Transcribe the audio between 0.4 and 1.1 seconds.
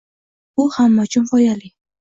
Bu hamma